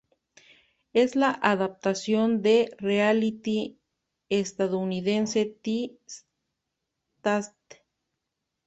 [0.93, 3.77] Es la adaptación del reality
[4.29, 5.95] estadounidense The
[7.21, 7.85] Taste.